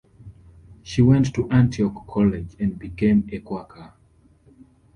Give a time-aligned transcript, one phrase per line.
[0.81, 3.93] She went to Antioch College and became a Quaker.